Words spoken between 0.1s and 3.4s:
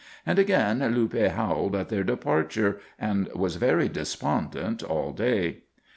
And again Luppe howled at their departure and